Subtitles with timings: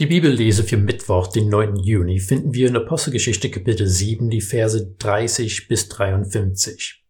[0.00, 1.76] Die Bibellese für Mittwoch, den 9.
[1.76, 7.04] Juni, finden wir in Apostelgeschichte Kapitel 7, die Verse 30 bis 53.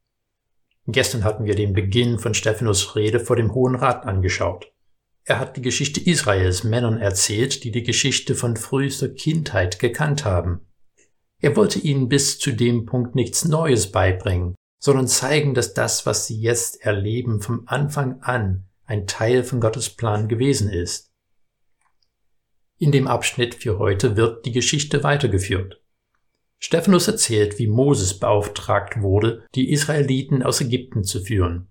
[0.88, 4.70] Gestern hatten wir den Beginn von Stephanus Rede vor dem Hohen Rat angeschaut.
[5.24, 10.68] Er hat die Geschichte Israels Männern erzählt, die die Geschichte von frühester Kindheit gekannt haben.
[11.40, 16.26] Er wollte ihnen bis zu dem Punkt nichts Neues beibringen, sondern zeigen, dass das, was
[16.26, 21.13] sie jetzt erleben, vom Anfang an ein Teil von Gottes Plan gewesen ist.
[22.78, 25.80] In dem Abschnitt für heute wird die Geschichte weitergeführt.
[26.58, 31.68] Stephanus erzählt, wie Moses beauftragt wurde, die Israeliten aus Ägypten zu führen,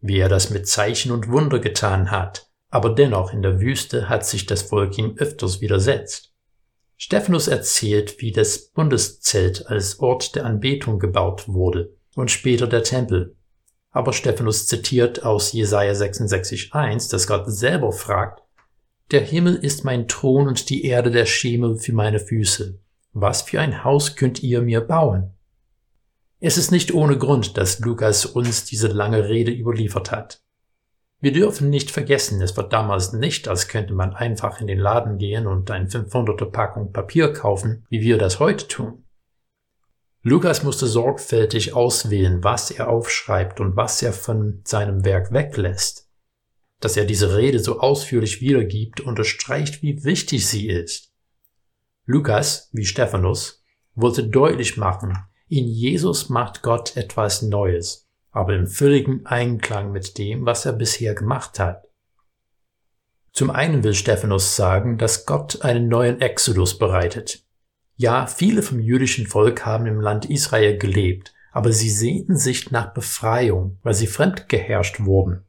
[0.00, 4.24] wie er das mit Zeichen und Wunder getan hat, aber dennoch in der Wüste hat
[4.24, 6.32] sich das Volk ihm öfters widersetzt.
[6.96, 13.36] Stephanus erzählt, wie das Bundeszelt als Ort der Anbetung gebaut wurde und später der Tempel.
[13.90, 18.42] Aber Stephanus zitiert aus Jesaja 66,1, dass Gott selber fragt,
[19.10, 22.80] der Himmel ist mein Thron und die Erde der Schemel für meine Füße.
[23.12, 25.32] Was für ein Haus könnt ihr mir bauen?
[26.40, 30.42] Es ist nicht ohne Grund, dass Lukas uns diese lange Rede überliefert hat.
[31.20, 35.16] Wir dürfen nicht vergessen, es war damals nicht, als könnte man einfach in den Laden
[35.16, 39.04] gehen und ein 500er Packung Papier kaufen, wie wir das heute tun.
[40.22, 46.05] Lukas musste sorgfältig auswählen, was er aufschreibt und was er von seinem Werk weglässt.
[46.80, 51.12] Dass er diese Rede so ausführlich wiedergibt, unterstreicht, wie wichtig sie ist.
[52.04, 55.16] Lukas, wie Stephanus, wollte deutlich machen,
[55.48, 61.14] in Jesus macht Gott etwas Neues, aber im völligen Einklang mit dem, was er bisher
[61.14, 61.86] gemacht hat.
[63.32, 67.44] Zum einen will Stephanus sagen, dass Gott einen neuen Exodus bereitet.
[67.94, 72.92] Ja, viele vom jüdischen Volk haben im Land Israel gelebt, aber sie sehnten sich nach
[72.92, 75.45] Befreiung, weil sie fremdgeherrscht wurden.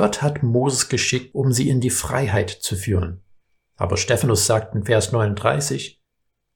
[0.00, 3.22] Gott hat Moses geschickt, um sie in die Freiheit zu führen.
[3.76, 6.00] Aber Stephanus sagt in Vers 39,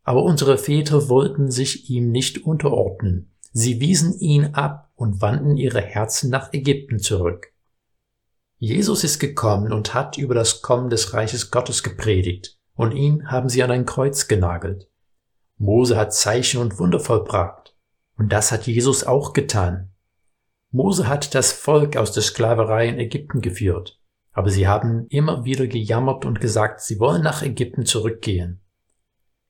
[0.02, 3.34] aber unsere Väter wollten sich ihm nicht unterordnen.
[3.52, 7.52] Sie wiesen ihn ab und wandten ihre Herzen nach Ägypten zurück.
[8.56, 13.50] Jesus ist gekommen und hat über das Kommen des Reiches Gottes gepredigt, und ihn haben
[13.50, 14.88] sie an ein Kreuz genagelt.
[15.58, 17.76] Mose hat Zeichen und Wunder vollbracht,
[18.16, 19.93] und das hat Jesus auch getan.
[20.74, 24.00] Mose hat das Volk aus der Sklaverei in Ägypten geführt,
[24.32, 28.60] aber sie haben immer wieder gejammert und gesagt, sie wollen nach Ägypten zurückgehen.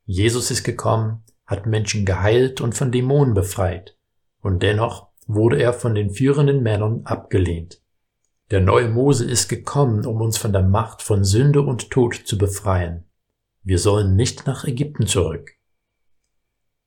[0.05, 3.97] Jesus ist gekommen, hat Menschen geheilt und von Dämonen befreit,
[4.43, 7.81] und dennoch wurde er von den führenden Männern abgelehnt.
[8.51, 12.37] Der neue Mose ist gekommen, um uns von der Macht von Sünde und Tod zu
[12.37, 13.07] befreien.
[13.63, 15.53] Wir sollen nicht nach Ägypten zurück.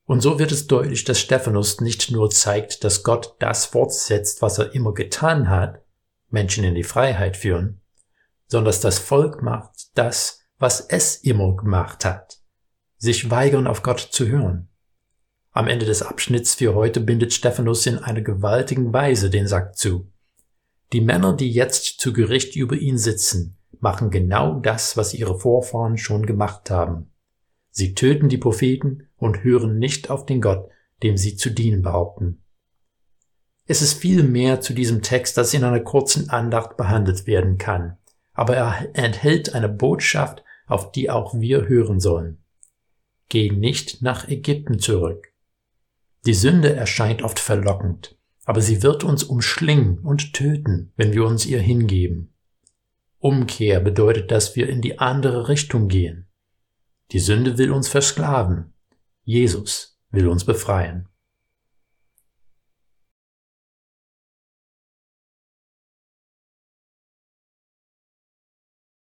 [0.08, 4.58] Und so wird es deutlich, dass Stephanus nicht nur zeigt, dass Gott das fortsetzt, was
[4.58, 5.82] er immer getan hat,
[6.30, 7.82] Menschen in die Freiheit führen,
[8.46, 12.38] sondern dass das Volk macht das, was es immer gemacht hat,
[12.96, 14.70] sich weigern, auf Gott zu hören.
[15.50, 20.10] Am Ende des Abschnitts für heute bindet Stephanus in einer gewaltigen Weise den Sack zu.
[20.94, 25.98] Die Männer, die jetzt zu Gericht über ihn sitzen, machen genau das, was ihre Vorfahren
[25.98, 27.12] schon gemacht haben.
[27.70, 30.70] Sie töten die Propheten und hören nicht auf den Gott,
[31.02, 32.42] dem sie zu dienen behaupten.
[33.66, 37.98] Es ist viel mehr zu diesem Text, das in einer kurzen Andacht behandelt werden kann,
[38.32, 42.38] aber er enthält eine Botschaft, auf die auch wir hören sollen.
[43.28, 45.32] Geh nicht nach Ägypten zurück.
[46.24, 51.44] Die Sünde erscheint oft verlockend, aber sie wird uns umschlingen und töten, wenn wir uns
[51.44, 52.32] ihr hingeben.
[53.18, 56.28] Umkehr bedeutet, dass wir in die andere Richtung gehen.
[57.10, 58.72] Die Sünde will uns versklaven,
[59.28, 61.06] Jesus will uns befreien.